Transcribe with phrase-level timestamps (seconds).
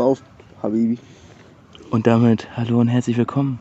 [0.00, 0.22] auf,
[0.62, 0.98] Habibi.
[1.90, 3.58] Und damit hallo und herzlich willkommen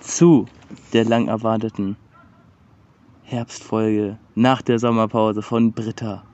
[0.00, 0.46] zu
[0.92, 1.96] der lang erwarteten
[3.22, 6.24] Herbstfolge nach der Sommerpause von Britta.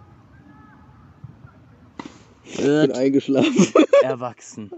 [2.44, 3.66] Ich bin eingeschlafen.
[4.02, 4.70] Erwachsen.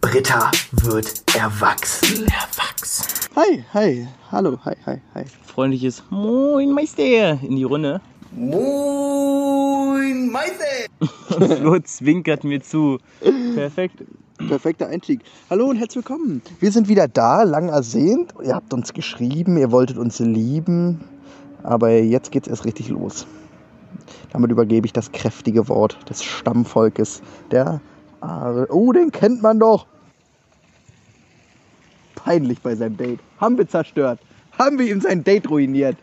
[0.00, 2.26] Britta wird erwachsen.
[2.26, 3.06] Erwachsen.
[3.36, 5.24] Hi, hi, hallo, hi, hi, hi.
[5.44, 8.00] Freundliches Moin Meister in die Runde.
[8.36, 10.64] Moin, Meister.
[11.40, 12.98] Und Flo zwinkert mir zu.
[13.54, 14.04] Perfekt.
[14.36, 15.20] Perfekter Einstieg.
[15.48, 16.42] Hallo und herzlich willkommen.
[16.60, 18.34] Wir sind wieder da, lang ersehnt.
[18.44, 21.00] Ihr habt uns geschrieben, ihr wolltet uns lieben.
[21.62, 23.26] Aber jetzt geht's erst richtig los.
[24.32, 27.80] Damit übergebe ich das kräftige Wort des Stammvolkes, der
[28.20, 28.66] Are.
[28.70, 29.86] Oh, den kennt man doch.
[32.16, 33.20] Peinlich bei seinem Date.
[33.40, 34.20] Haben wir zerstört.
[34.58, 35.96] Haben wir ihm sein Date ruiniert.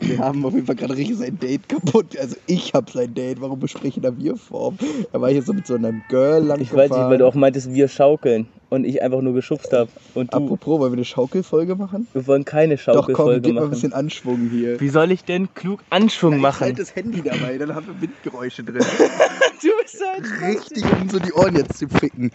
[0.00, 2.16] Wir haben auf jeden Fall gerade richtig sein Date kaputt.
[2.18, 3.40] Also ich habe sein Date.
[3.40, 4.78] Warum besprechen da wir Form?
[5.12, 7.34] Er war hier so mit so einem Girl lang Ich weiß nicht, weil du auch
[7.34, 9.90] meintest, wir schaukeln und ich einfach nur geschubst habe.
[10.14, 12.06] Und du, Apropos, wollen wir eine Schaukelfolge machen?
[12.12, 13.70] wir wollen keine Doch, komm, Schaukelfolge gib mal ein machen.
[13.70, 14.80] bisschen Anschwung hier.
[14.80, 16.60] Wie soll ich denn klug Anschwung Ich machen?
[16.60, 18.84] halte das Handy dabei, dann haben wir Windgeräusche drin.
[19.60, 22.30] Du bist ein Richtig, um so die Ohren jetzt zu ficken.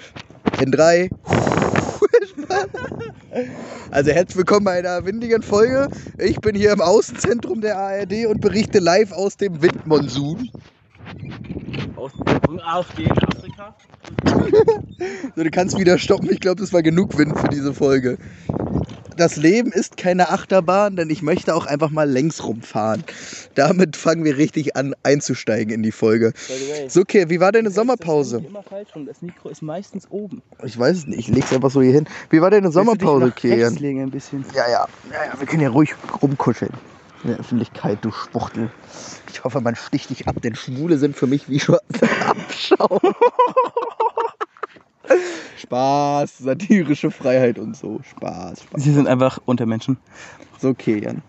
[0.62, 1.10] In drei.
[3.92, 5.90] Also herzlich willkommen bei einer windigen Folge.
[6.18, 10.50] Ich bin hier im Außenzentrum der ARD und berichte live aus dem Windmonsun.
[11.96, 13.76] Außenwirkung auf den Afrika.
[15.36, 16.30] So, du kannst wieder stoppen.
[16.32, 18.18] Ich glaube, das war genug Wind für diese Folge.
[19.18, 23.04] Das Leben ist keine Achterbahn, denn ich möchte auch einfach mal längs rumfahren.
[23.56, 26.34] Damit fangen wir richtig an einzusteigen in die Folge.
[26.88, 28.38] So, okay, wie war deine Sommerpause?
[28.38, 30.42] ist immer falsch und das Mikro ist meistens oben.
[30.64, 32.06] Ich weiß es nicht, ich leg's einfach so hier hin.
[32.30, 33.78] Wie war deine Sommerpause, Kian?
[33.78, 34.46] ein bisschen.
[34.54, 36.72] Ja, ja, ja, ja, wir können ja ruhig rumkuscheln.
[37.24, 38.70] In der Öffentlichkeit, du Spuchtel.
[39.32, 43.00] Ich hoffe, man sticht dich ab, denn Schwule sind für mich wie schwarzer Abschau.
[45.58, 48.00] Spaß, satirische Freiheit und so.
[48.10, 48.84] Spaß, Spaß.
[48.84, 49.98] Sie sind einfach Untermenschen.
[50.60, 51.22] So, okay, Jan.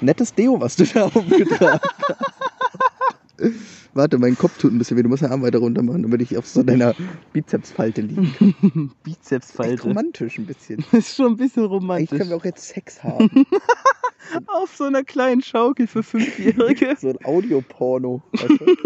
[0.00, 3.54] Nettes Deo, was du da aufgetragen hast.
[3.94, 5.02] Warte, mein Kopf tut ein bisschen weh.
[5.02, 6.94] Du musst den Arm weiter runter machen, damit ich auf so deiner
[7.32, 8.54] Bizepsfalte liegen kann.
[8.90, 9.82] Echt Bizepsfalte.
[9.84, 10.84] romantisch ein bisschen.
[10.90, 12.18] Das ist schon ein bisschen Eigentlich romantisch.
[12.18, 13.46] können wir auch jetzt Sex haben.
[14.46, 16.96] Auf so einer kleinen Schaukel für Fünfjährige.
[17.00, 18.22] So ein Audioporno.
[18.32, 18.66] Weißt du?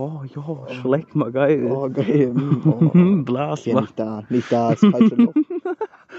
[0.00, 1.64] Oh ja, schleck mal geil.
[1.70, 2.32] Oh, geil.
[2.64, 3.22] Oh.
[3.24, 3.80] Blas, mach.
[3.82, 5.34] nicht da, nicht da, das falsche Loch.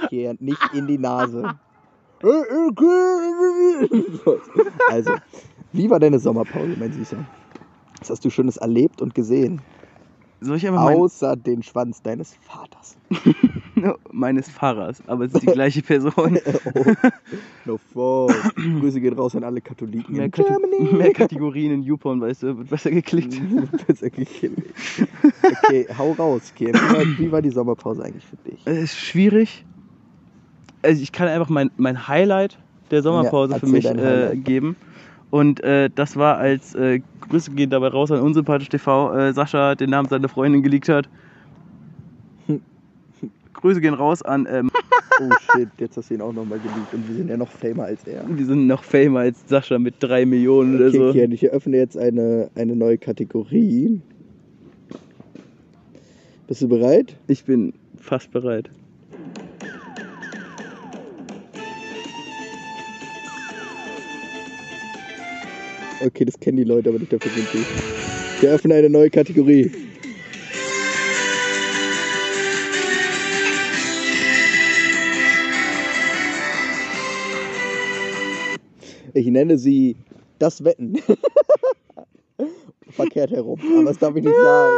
[0.10, 1.58] Hier nicht in die Nase.
[4.90, 5.14] Also,
[5.72, 7.26] wie war deine Sommerpause, mein Süßer?
[8.00, 9.62] Was hast du Schönes erlebt und gesehen?
[10.42, 12.98] Soll ich Außer den Schwanz deines Vaters.
[14.12, 16.40] Meines Fahrers, aber es ist die gleiche Person.
[17.66, 18.28] Oh, no.
[18.80, 20.94] Grüße gehen raus an alle Katholiken Mehr, in Kate Germany.
[20.94, 23.40] mehr Kategorien in YouPorn, weißt du, wird besser geklickt.
[23.88, 24.74] Besser gekillt.
[25.64, 26.74] Okay, hau raus, Kim.
[27.18, 28.60] Wie war, die Sommerpause eigentlich für dich?
[28.66, 29.66] Es ist schwierig.
[30.82, 32.58] Also ich kann einfach mein, mein Highlight
[32.92, 34.76] der Sommerpause Ja, für mich äh, geben.
[35.30, 39.76] Und äh, das war, als äh, Grüße gehen dabei raus an Unsympathisch TV, äh, Sascha
[39.76, 41.08] den Namen seiner Freundin geleakt hat.
[43.62, 44.70] Grüße gehen raus an, ähm,
[45.22, 47.84] Oh shit, jetzt hast du ihn auch nochmal geliebt und wir sind ja noch famer
[47.86, 48.24] als er.
[48.26, 51.12] wir sind noch famer als Sascha mit drei Millionen oder Okay, so.
[51.12, 54.00] Kian, ich eröffne jetzt eine, eine neue Kategorie.
[56.48, 57.18] Bist du bereit?
[57.28, 58.70] Ich bin fast bereit.
[66.02, 67.66] Okay, das kennen die Leute, aber nicht dafür sind die.
[68.38, 69.70] Ich eröffne eine neue Kategorie.
[79.14, 79.96] Ich nenne sie
[80.40, 80.98] das Wetten.
[82.90, 84.76] Verkehrt herum, aber das darf ich nicht sagen.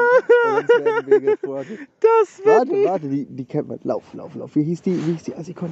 [1.99, 3.79] Das Warte, warte, die, die kennt man.
[3.83, 4.53] Lauf, lauf, lauf.
[4.55, 5.69] Wie hieß die, wie hieß die Assikon?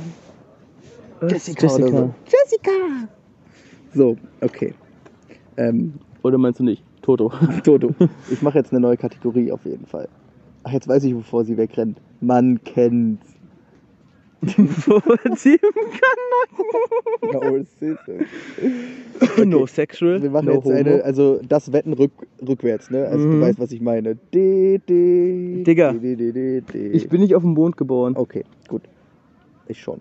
[1.27, 1.89] Jessica, Jessica.
[1.89, 2.13] so.
[2.25, 2.71] Jessica!
[3.94, 4.73] So, okay.
[5.57, 6.83] Ähm, Oder meinst du nicht?
[7.01, 7.31] Toto.
[7.63, 7.94] Toto.
[8.31, 10.07] Ich mache jetzt eine neue Kategorie auf jeden Fall.
[10.63, 12.00] Ach, jetzt weiß ich, wovor sie wegrennt.
[12.21, 13.25] Man kennt's.
[14.41, 14.69] Sieben
[17.33, 18.13] No, sister.
[19.36, 20.21] kann No sexual.
[20.21, 20.75] Wir machen no jetzt homo.
[20.75, 22.12] eine, also das Wetten rück,
[22.45, 23.06] rückwärts, ne?
[23.06, 23.41] Also du Mhm.
[23.41, 24.15] weißt, was ich meine.
[24.33, 25.91] De, de, Digga.
[25.94, 26.91] de, de, de, de.
[26.91, 28.13] Ich bin nicht auf dem Mond geboren.
[28.15, 28.83] Okay, gut.
[29.68, 30.00] Ich schon.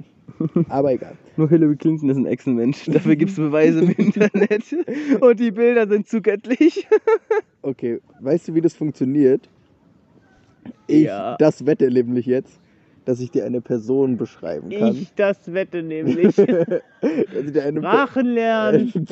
[0.69, 1.15] Aber egal.
[1.37, 2.85] Nur Hillary Clinton ist ein Echsenmensch.
[2.87, 4.63] Dafür gibt es Beweise im Internet.
[5.21, 6.87] Und die Bilder sind zu göttlich.
[7.63, 9.49] Okay, weißt du, wie das funktioniert?
[10.87, 11.37] Ich Ja.
[11.39, 12.61] das wette nämlich jetzt,
[13.09, 14.95] dass ich dir eine Person beschreiben kann.
[14.95, 16.37] Ich das wette nämlich.
[17.01, 18.93] dass ich dir eine Sprachen lernen.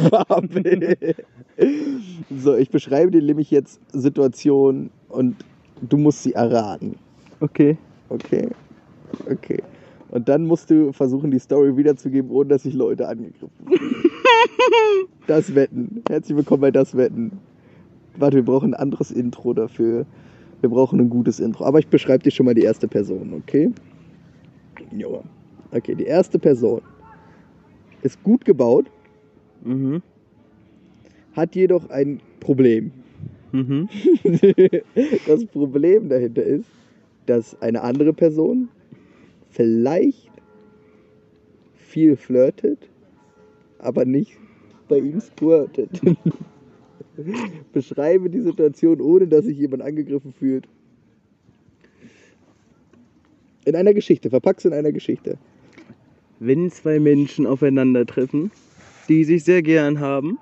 [2.36, 5.36] So, ich beschreibe dir nämlich jetzt Situationen und
[5.80, 6.96] Du musst sie erraten.
[7.40, 7.78] Okay.
[8.10, 8.50] Okay.
[9.30, 9.62] Okay.
[10.10, 13.80] Und dann musst du versuchen, die Story wiederzugeben, ohne dass sich Leute angegriffen fühlen.
[15.26, 16.02] Das Wetten.
[16.08, 17.32] Herzlich willkommen bei Das Wetten.
[18.18, 20.04] Warte, wir brauchen ein anderes Intro dafür.
[20.60, 21.64] Wir brauchen ein gutes Intro.
[21.64, 23.70] Aber ich beschreibe dir schon mal die erste Person, okay?
[24.92, 25.22] Jo.
[25.72, 26.80] Okay, die erste Person
[28.02, 28.86] ist gut gebaut,
[29.64, 30.02] Mhm.
[31.32, 32.92] hat jedoch ein Problem.
[33.52, 33.88] Mhm.
[35.26, 36.66] Das Problem dahinter ist,
[37.26, 38.68] dass eine andere Person
[39.50, 40.30] vielleicht
[41.74, 42.78] viel flirtet,
[43.78, 44.36] aber nicht
[44.88, 45.90] bei ihm squirtet.
[47.72, 50.66] Beschreibe die Situation, ohne dass sich jemand angegriffen fühlt.
[53.64, 55.38] In einer Geschichte, verpack's in einer Geschichte.
[56.38, 58.50] Wenn zwei Menschen aufeinandertreffen,
[59.08, 60.38] die sich sehr gern haben,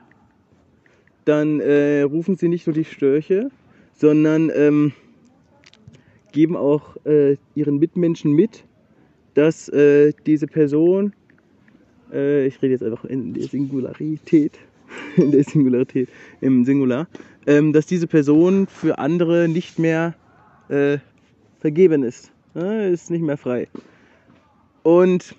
[1.25, 3.51] dann äh, rufen sie nicht nur die Störche,
[3.95, 4.93] sondern ähm,
[6.33, 8.65] geben auch äh, ihren Mitmenschen mit,
[9.35, 11.15] dass äh, diese Person,
[12.13, 14.59] äh, ich rede jetzt einfach in der Singularität,
[15.17, 16.09] in der Singularität,
[16.41, 17.09] im Singular,
[17.47, 20.15] ähm, dass diese Person für andere nicht mehr
[20.69, 20.99] äh,
[21.61, 23.69] vergeben ist, äh, ist nicht mehr frei.
[24.83, 25.35] Und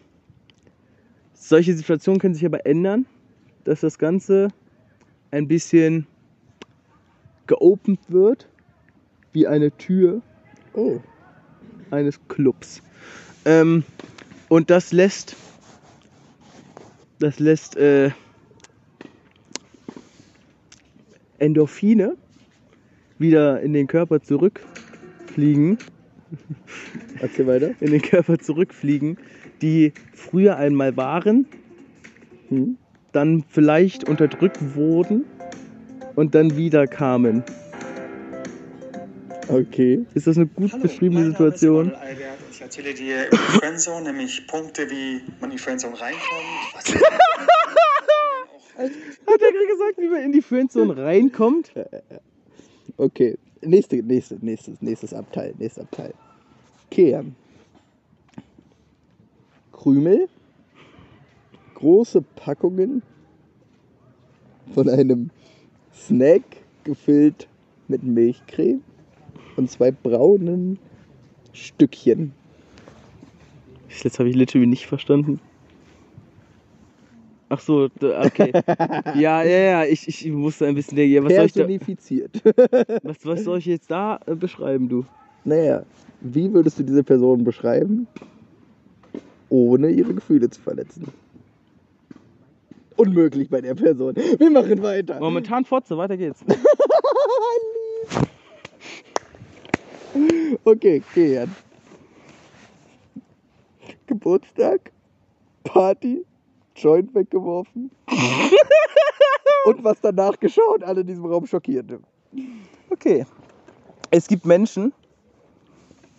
[1.33, 3.05] solche Situationen können sich aber ändern,
[3.63, 4.49] dass das Ganze
[5.31, 6.07] ein bisschen
[7.47, 8.47] geopend wird,
[9.33, 10.21] wie eine Tür
[10.73, 10.99] Oh,
[11.89, 12.81] eines Clubs.
[13.45, 13.85] Ähm,
[14.49, 15.37] und das lässt,
[17.19, 18.11] das lässt äh,
[21.39, 22.15] Endorphine
[23.17, 25.77] wieder in den Körper zurückfliegen,
[27.19, 27.71] erzähl weiter.
[27.79, 29.17] in den Körper zurückfliegen,
[29.61, 31.45] die früher einmal waren,
[32.49, 32.77] Hm?
[33.11, 35.25] dann vielleicht unterdrückt wurden
[36.15, 37.43] und dann wieder kamen.
[39.47, 40.05] Okay.
[40.13, 41.93] Ist das eine gut Hallo, beschriebene mein Name ist Situation?
[42.51, 46.85] Ich erzähle dir Friendzone, nämlich Punkte, wie man in die Friendzone reinkommt.
[48.77, 48.91] Hat
[49.27, 51.71] er gerade gesagt, wie man in die Friendzone reinkommt?
[52.97, 53.37] Okay.
[53.61, 56.13] Nächste, nächste, nächstes, nächstes Abteil, nächstes Abteil.
[56.91, 57.35] Kehren.
[59.71, 60.27] Krümel.
[61.75, 63.01] Große Packungen
[64.73, 65.29] von einem
[65.93, 66.43] Snack
[66.83, 67.47] gefüllt
[67.87, 68.81] mit Milchcreme
[69.57, 70.79] und zwei braunen
[71.53, 72.33] Stückchen.
[73.89, 75.39] Das letzte habe ich literally nicht verstanden.
[77.49, 78.51] Ach so, okay.
[79.15, 81.13] Ja, ja, ja, ich, ich musste ein bisschen denken.
[81.13, 82.41] Ja, was, soll ich da, Personifiziert.
[83.03, 85.05] was, was soll ich jetzt da äh, beschreiben, du?
[85.43, 85.83] Naja,
[86.21, 88.07] wie würdest du diese Person beschreiben,
[89.49, 91.07] ohne ihre Gefühle zu verletzen?
[92.95, 94.15] Unmöglich bei der Person.
[94.15, 95.19] Wir machen weiter.
[95.19, 96.43] Momentan Fotze, weiter geht's.
[100.63, 101.53] Okay, Kian.
[104.07, 104.91] Geburtstag,
[105.63, 106.25] Party,
[106.75, 107.91] Joint weggeworfen.
[109.65, 111.99] Und was danach geschaut, alle in diesem Raum schockierte.
[112.89, 113.25] Okay.
[114.11, 114.93] Es gibt Menschen,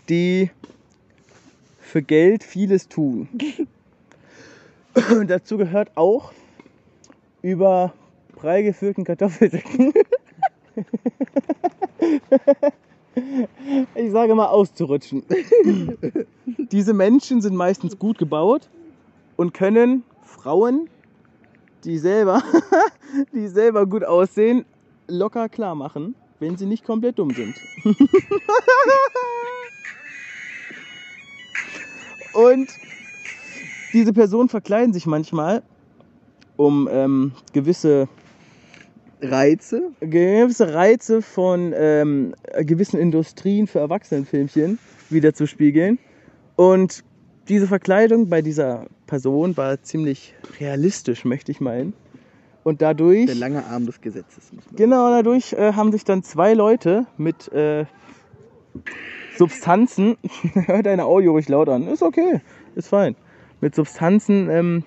[0.08, 0.50] die
[1.78, 3.28] für Geld vieles tun.
[5.10, 6.32] Und dazu gehört auch
[7.42, 7.92] über
[8.34, 9.92] prall gefüllten Kartoffelsäcken.
[13.94, 15.22] Ich sage mal auszurutschen.
[16.70, 18.68] Diese Menschen sind meistens gut gebaut
[19.36, 20.04] und können
[20.46, 20.88] Frauen,
[21.82, 22.40] die selber,
[23.32, 24.64] die selber gut aussehen,
[25.08, 27.56] locker klar machen, wenn sie nicht komplett dumm sind.
[32.32, 32.68] Und
[33.92, 35.64] diese Personen verkleiden sich manchmal,
[36.54, 38.06] um ähm, gewisse,
[39.20, 39.90] Reize?
[39.98, 44.78] gewisse Reize von ähm, gewissen Industrien für Erwachsenenfilmchen
[45.10, 45.98] wieder zu spiegeln.
[46.54, 47.02] Und
[47.48, 51.94] diese Verkleidung bei dieser Person war ziemlich realistisch, möchte ich meinen.
[52.64, 53.26] Und dadurch.
[53.26, 54.50] Der lange Arm des Gesetzes.
[54.74, 57.84] Genau, dadurch äh, haben sich dann zwei Leute mit äh,
[59.36, 60.16] Substanzen,
[60.66, 62.40] hört deine Audio ruhig laut an, ist okay,
[62.74, 63.14] ist fein,
[63.60, 64.84] mit Substanzen ähm,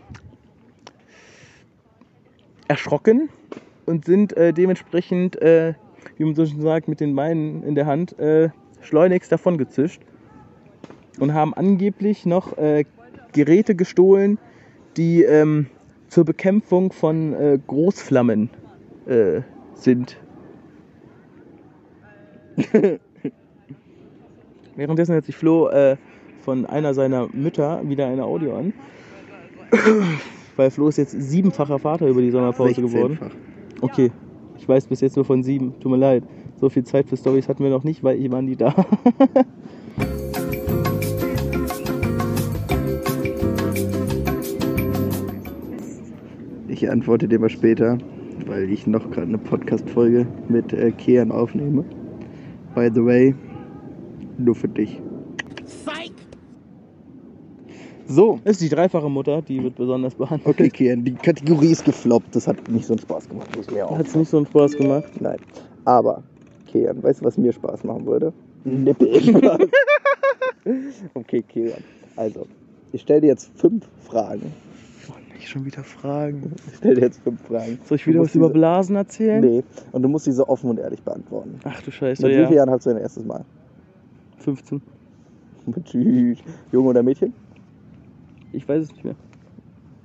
[2.68, 3.30] erschrocken
[3.86, 5.76] und sind äh, dementsprechend, äh,
[6.18, 8.50] wie man so schön sagt, mit den Beinen in der Hand äh,
[8.82, 10.02] schleunigst davongezischt
[11.20, 12.86] und haben angeblich noch äh,
[13.34, 14.40] Geräte gestohlen,
[14.98, 15.68] die ähm,
[16.08, 18.50] zur Bekämpfung von äh, Großflammen
[19.06, 19.42] äh,
[19.76, 20.18] sind.
[24.76, 25.98] Währenddessen hört sich Flo äh,
[26.42, 28.74] von einer seiner Mütter wieder eine Audio an.
[30.56, 33.20] Weil Flo ist jetzt siebenfacher Vater über die Sommerpause geworden.
[33.22, 33.36] 16-fach.
[33.82, 34.12] Okay,
[34.58, 35.74] ich weiß bis jetzt nur von sieben.
[35.80, 36.24] Tut mir leid.
[36.60, 38.74] So viel Zeit für Stories hatten wir noch nicht, weil ich waren die da.
[46.80, 47.98] Ich antworte dir mal später,
[48.46, 51.84] weil ich noch gerade eine Podcast-Folge mit äh, Kian aufnehme.
[52.74, 53.36] By the way,
[54.38, 55.02] nur für dich.
[58.08, 60.48] So, Das ist die dreifache Mutter, die wird besonders behandelt.
[60.48, 62.34] okay, Kian, die Kategorie ist gefloppt.
[62.34, 63.54] Das hat nicht so einen Spaß gemacht.
[63.58, 63.98] Muss mir auch.
[63.98, 65.12] Hat es nicht so einen Spaß gemacht?
[65.20, 65.40] Nein.
[65.84, 66.24] Aber,
[66.68, 68.32] Kian, weißt du, was mir Spaß machen würde?
[68.64, 69.20] Nippel.
[71.14, 71.84] okay, Kian.
[72.16, 72.48] Also,
[72.94, 74.54] ich stelle dir jetzt fünf Fragen.
[75.40, 76.54] Ich schon wieder Fragen.
[76.68, 77.80] Ich stelle dir jetzt fünf Fragen.
[77.86, 79.40] Soll ich wieder was über diese- Blasen erzählen?
[79.42, 81.60] Nee, und du musst sie so offen und ehrlich beantworten.
[81.64, 82.56] Ach du Scheiße, Mit wie vielen ja.
[82.58, 83.46] Jahren hast du dein erstes Mal?
[84.40, 84.82] 15.
[85.86, 86.40] Tschüss.
[86.74, 87.34] Junge oder Mädchen?
[88.52, 89.16] Ich weiß es nicht mehr.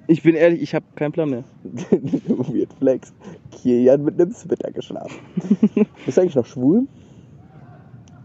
[0.07, 1.45] Ich bin ehrlich, ich habe keinen Plan mehr.
[1.65, 3.13] Weird Flex.
[3.51, 5.19] Kian mit einem Zwitter geschlafen.
[6.05, 6.87] Bist du eigentlich noch schwul?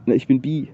[0.05, 0.69] Ne, ich bin bi.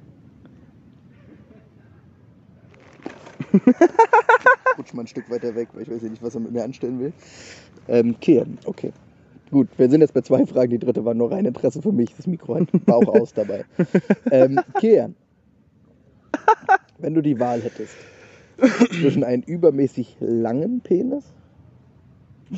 [4.86, 6.64] Rutsch mal ein Stück weiter weg, weil ich weiß ja nicht, was er mit mir
[6.64, 7.14] anstellen will.
[7.88, 8.92] Ähm, Kian, okay.
[9.52, 10.72] Gut, wir sind jetzt bei zwei Fragen.
[10.72, 12.14] Die dritte war nur rein Interesse für mich.
[12.16, 13.66] Das Mikro hat Bauch aus dabei.
[14.32, 15.16] Ähm, Kian,
[17.00, 17.96] wenn du die Wahl hättest
[18.90, 21.26] zwischen einem übermäßig langen Penis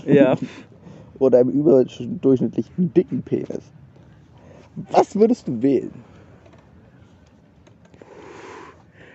[0.06, 0.36] Ja.
[1.20, 3.72] oder einem überdurchschnittlichen dicken Penis,
[4.92, 5.92] was würdest du wählen?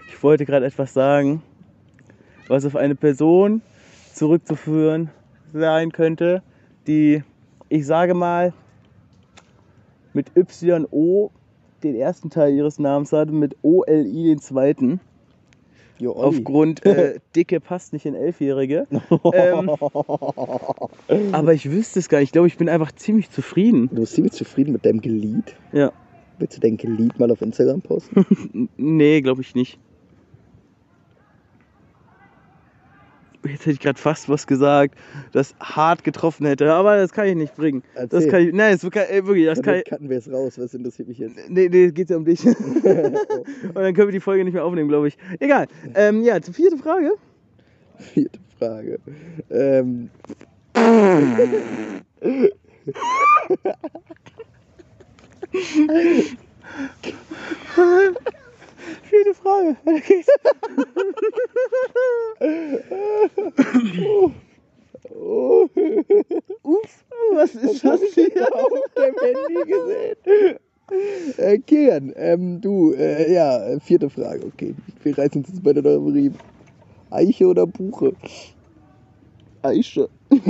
[0.08, 1.42] Ich wollte gerade etwas sagen,
[2.48, 3.62] was auf eine Person
[4.14, 5.10] zurückzuführen
[5.52, 6.42] sein könnte,
[6.86, 7.22] die,
[7.68, 8.52] ich sage mal,
[10.12, 11.30] mit YO
[11.82, 15.00] den ersten Teil ihres Namens hatte, mit OLI den zweiten.
[15.98, 16.12] Jo.
[16.12, 18.86] Aufgrund äh, Dicke passt nicht in Elfjährige.
[19.32, 19.70] ähm,
[21.32, 22.28] aber ich wüsste es gar nicht.
[22.28, 23.88] Ich glaube, ich bin einfach ziemlich zufrieden.
[23.92, 25.54] Du bist ziemlich zufrieden mit deinem Glied.
[25.72, 25.92] Ja.
[26.38, 28.68] Willst du dein Glied mal auf Instagram posten?
[28.76, 29.78] Nee, glaube ich nicht.
[33.44, 34.94] Jetzt hätte ich gerade fast was gesagt,
[35.32, 37.82] das hart getroffen hätte, aber das kann ich nicht bringen.
[37.94, 38.30] Das Erzähl.
[38.30, 40.58] kann ich, nein, das kann, ey, wirklich, das kann ich, cutten wir es raus.
[40.58, 41.36] Was interessiert mich jetzt?
[41.48, 42.44] nee, nee, es geht ja um dich.
[42.46, 42.54] Und
[43.74, 45.18] dann können wir die Folge nicht mehr aufnehmen, glaube ich.
[45.40, 45.66] Egal.
[45.94, 47.12] Ähm, ja, zur vierte Frage.
[47.98, 48.98] Vierte Frage.
[49.50, 50.10] Ähm,
[59.02, 59.76] Vierte Frage.
[65.14, 65.68] Oh,
[66.62, 68.54] Ups, was ist das hier?
[68.54, 70.16] auf dem Handy gesehen.
[71.38, 74.74] Äh, Kian, ähm, du, äh, ja, äh, vierte Frage, okay.
[75.02, 76.32] Wir reißen uns jetzt bei der Neuerie.
[77.10, 78.12] Eiche oder Buche?
[79.62, 80.08] Eiche.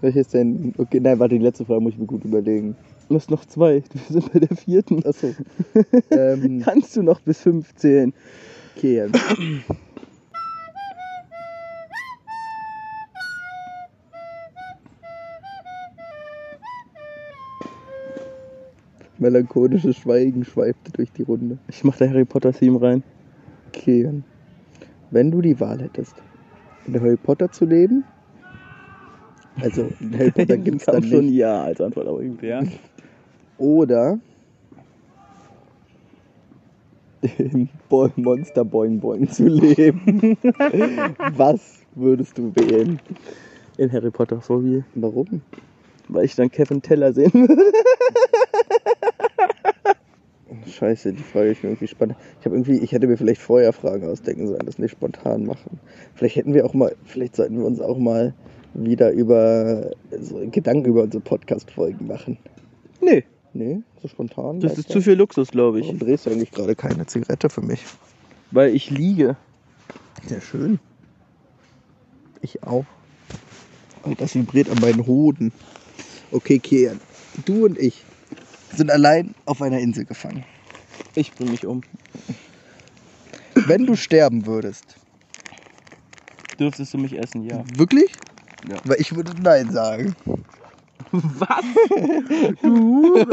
[0.00, 0.72] Welches denn?
[0.78, 2.76] Okay, nein, warte, die letzte Frage muss ich mir gut überlegen.
[3.08, 3.82] Du hast noch zwei.
[3.92, 5.04] Wir sind bei der vierten.
[5.04, 5.34] Achso.
[6.10, 8.12] ähm, Kannst du noch bis fünf zählen?
[8.76, 9.12] Kian.
[19.18, 21.58] Melancholisches Schweigen schweifte durch die Runde.
[21.68, 23.02] Ich mach da Harry Potter Theme rein.
[23.72, 24.24] Kian,
[25.10, 26.16] wenn du die Wahl hättest,
[26.86, 28.04] in Harry Potter zu leben,
[29.60, 32.62] also in Harry Potter gibt es dann schon nicht, ja als Antwort, aber irgendwie ja.
[33.58, 34.18] oder
[37.38, 40.36] im Bo Monster Boing Boing zu leben,
[41.36, 43.00] was würdest du wählen?
[43.76, 44.84] In Harry Potter Phobie.
[44.94, 45.42] Warum?
[46.08, 47.72] Weil ich dann Kevin Teller sehen würde.
[50.66, 52.16] Scheiße, die Frage ist irgendwie spannend.
[52.40, 55.78] Ich habe irgendwie, ich hätte mir vielleicht vorher Fragen ausdenken sollen, das nicht spontan machen.
[56.14, 58.34] Vielleicht hätten wir auch mal, vielleicht sollten wir uns auch mal
[58.74, 62.38] wieder über so Gedanken über unsere Podcast-Folgen machen.
[63.00, 64.58] Nee, Nee, so spontan.
[64.58, 65.86] das ist zu viel Luxus, glaube ich.
[65.86, 67.84] Warum drehst du eigentlich gerade keine Zigarette für mich?
[68.50, 69.36] Weil ich liege.
[70.26, 70.80] Sehr schön.
[72.40, 72.84] Ich auch.
[74.02, 75.52] Und das vibriert an meinen Hoden.
[76.32, 77.00] Okay, Kian.
[77.44, 78.04] Du und ich
[78.74, 80.44] sind allein auf einer Insel gefangen.
[81.14, 81.82] Ich bring mich um.
[83.54, 84.96] Wenn du sterben würdest,
[86.58, 87.64] Dürftest du mich essen, ja.
[87.76, 88.16] wirklich?
[88.68, 88.76] Ja.
[88.84, 90.14] Weil ich würde Nein sagen.
[91.38, 91.64] Was?
[92.62, 93.24] Du.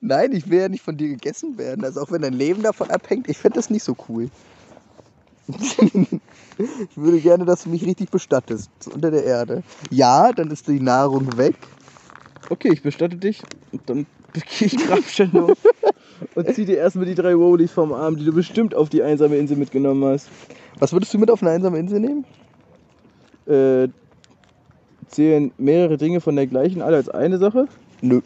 [0.00, 1.84] Nein, ich will ja nicht von dir gegessen werden.
[1.84, 4.28] Also auch wenn dein Leben davon abhängt, ich fände das nicht so cool.
[5.48, 8.70] ich würde gerne, dass du mich richtig bestattest.
[8.92, 9.62] Unter der Erde.
[9.90, 11.54] Ja, dann ist die Nahrung weg.
[12.50, 13.42] Okay, ich bestatte dich.
[13.72, 15.54] Und dann begehe ich Kraftstellung.
[16.34, 19.36] und zieh dir erstmal die drei Rollies vom Arm, die du bestimmt auf die einsame
[19.36, 20.28] Insel mitgenommen hast.
[20.78, 22.24] Was würdest du mit auf eine einsame Insel nehmen?
[23.46, 23.88] Äh,
[25.08, 27.68] zählen mehrere Dinge von der gleichen alle als eine Sache?
[28.00, 28.20] Nö.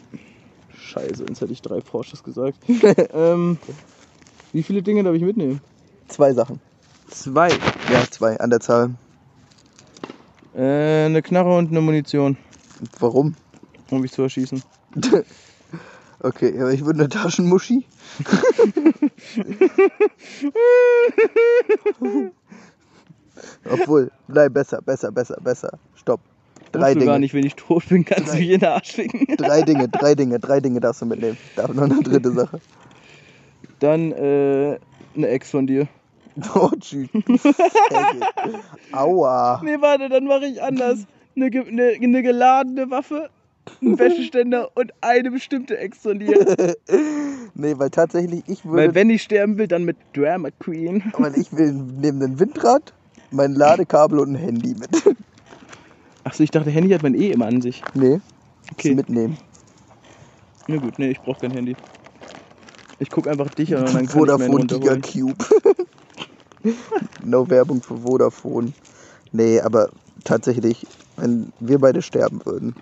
[0.75, 2.57] Scheiße, sonst hätte ich drei Porsches gesagt.
[3.13, 3.57] ähm,
[4.51, 5.61] wie viele Dinge darf ich mitnehmen?
[6.07, 6.59] Zwei Sachen.
[7.09, 7.49] Zwei.
[7.91, 8.91] Ja, zwei an der Zahl.
[10.55, 12.37] Äh, eine Knarre und eine Munition,
[12.99, 13.35] Warum?
[13.89, 14.61] um mich zu erschießen.
[16.25, 17.85] Okay, aber ich würde eine Taschenmuschi.
[23.69, 25.77] Obwohl, nein, besser, besser, besser, besser.
[25.95, 26.21] Stopp.
[26.73, 27.05] Drei Dinge.
[27.05, 28.37] gar nicht, wenn ich tot bin, kannst Drei.
[28.37, 29.27] du mich in den Arsch ficken.
[29.37, 31.37] Drei Dinge, drei Dinge, drei Dinge darfst du mitnehmen.
[31.55, 32.59] Da noch eine dritte Sache.
[33.79, 34.77] Dann äh,
[35.15, 35.87] eine Ex von dir.
[36.55, 37.09] Oh, tschüss.
[38.91, 39.61] Aua.
[39.63, 41.05] Nee, warte, dann mache ich anders.
[41.35, 43.29] Eine, eine, eine geladene Waffe,
[43.81, 46.55] ein Wäscheständer und eine bestimmte Ex von dir.
[47.55, 48.77] Nee, weil tatsächlich ich würde.
[48.77, 51.03] Weil wenn ich sterben will, dann mit Drama Queen.
[51.19, 52.93] weil ich will neben dem Windrad
[53.29, 55.15] mein Ladekabel und ein Handy mit.
[56.23, 57.83] Achso, ich dachte, Handy hat man eh immer an sich.
[57.93, 58.19] Nee.
[58.71, 58.95] Okay.
[58.95, 59.37] Mitnehmen.
[60.67, 61.75] Na gut, nee, ich brauche kein Handy.
[62.99, 65.01] Ich guck einfach dich an und dann kann ich Vodafone meinen runterholen.
[65.01, 65.45] Gigacube.
[67.23, 68.71] no Werbung für Vodafone.
[69.31, 69.89] Nee, aber
[70.23, 70.87] tatsächlich,
[71.17, 72.75] wenn wir beide sterben würden.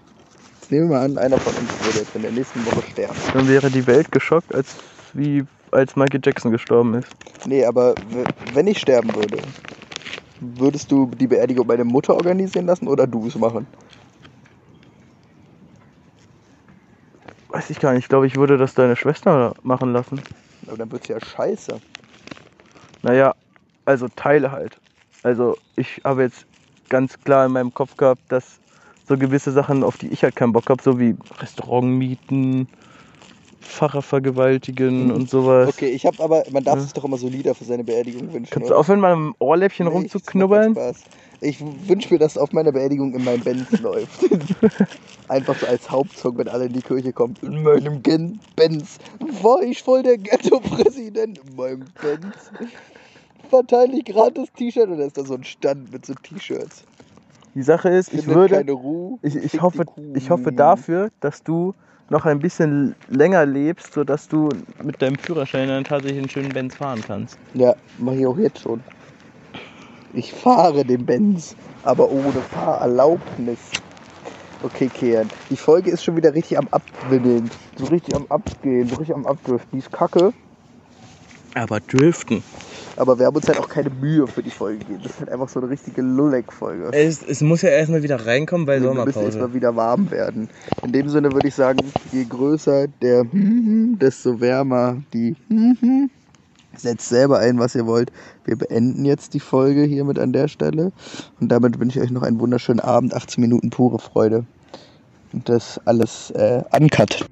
[0.59, 3.15] Jetzt nehmen wir mal an, einer von uns würde jetzt in der nächsten Woche sterben.
[3.33, 4.75] Dann wäre die Welt geschockt, als
[5.13, 7.07] wie als Michael Jackson gestorben ist.
[7.45, 7.95] Nee, aber
[8.53, 9.37] wenn ich sterben würde,
[10.41, 13.67] würdest du die Beerdigung meine Mutter organisieren lassen oder du es machen?
[17.49, 18.03] Weiß ich gar nicht.
[18.05, 20.23] Ich glaube, ich würde das deine Schwester machen lassen.
[20.65, 21.81] Aber dann wird's ja scheiße.
[23.01, 23.35] Naja,
[23.85, 24.81] also Teile halt.
[25.23, 26.47] Also ich habe jetzt
[26.89, 28.61] ganz klar in meinem Kopf gehabt, dass
[29.03, 32.69] so gewisse Sachen, auf die ich halt keinen Bock habe, so wie Restaurantmieten,
[33.61, 35.69] Pfarrer vergewaltigen und sowas.
[35.69, 36.81] Okay, ich habe aber, man darf Ja.
[36.83, 38.51] sich doch immer so Lieder für seine Beerdigung wünschen.
[38.51, 40.77] Kannst du aufhören, mal im Ohrläppchen Nee, rumzuknubbeln?
[41.41, 44.25] Ich wünsche mir, dass auf meiner Beerdigung in meinem Benz läuft.
[45.27, 47.35] Einfach so als Hauptsong, wenn alle in die Kirche kommen.
[47.41, 48.97] In meinem Gen Benz
[49.41, 51.39] war ich voll der Ghetto-Präsident.
[51.39, 52.51] In meinem Benz
[53.49, 56.83] verteile ich gratis T-Shirt und da ist da so ein Stand mit so T-Shirts.
[57.53, 58.77] Die Sache ist, ich Findet würde,
[59.21, 61.73] ich, ich, hoffe, ich hoffe dafür, dass du
[62.09, 64.49] noch ein bisschen länger lebst, sodass du
[64.83, 67.37] mit deinem Führerschein dann tatsächlich einen schönen Benz fahren kannst.
[67.53, 68.81] Ja, mache ich auch jetzt schon.
[70.13, 73.59] Ich fahre den Benz, aber ohne Fahrerlaubnis.
[74.63, 75.29] Okay, Kian.
[75.49, 77.49] Die Folge ist schon wieder richtig am Abwimmeln.
[77.77, 79.69] So richtig am Abgehen, so richtig am Abdriften.
[79.73, 80.33] Die ist kacke.
[81.55, 82.43] Aber driften.
[83.01, 84.99] Aber wir haben uns halt auch keine Mühe für die Folge gegeben.
[85.01, 86.91] Das ist halt einfach so eine richtige Lulleck-Folge.
[86.93, 90.49] Es, es muss ja erstmal wieder reinkommen bei Wir müssen erstmal wieder warm werden.
[90.83, 91.79] In dem Sinne würde ich sagen,
[92.11, 95.35] je größer der desto wärmer die
[96.77, 98.11] Setzt selber ein, was ihr wollt.
[98.45, 100.91] Wir beenden jetzt die Folge hiermit an der Stelle.
[101.39, 103.15] Und damit wünsche ich euch noch einen wunderschönen Abend.
[103.15, 104.45] 18 Minuten pure Freude.
[105.33, 107.25] Und das alles äh, uncut.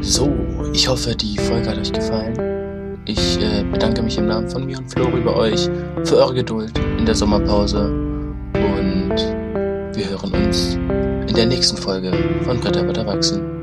[0.00, 0.28] So,
[0.72, 2.57] ich hoffe, die Folge hat euch gefallen.
[3.08, 5.70] Ich äh, bedanke mich im Namen von mir und Flori bei euch
[6.04, 7.86] für eure Geduld in der Sommerpause.
[8.52, 9.16] Und
[9.94, 12.12] wir hören uns in der nächsten Folge
[12.44, 13.57] von Bretter wird erwachsen.